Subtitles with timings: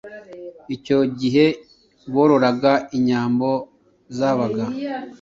[0.75, 1.45] Icyo gihe
[2.13, 3.49] bororaga inyambo
[4.17, 4.63] zabaga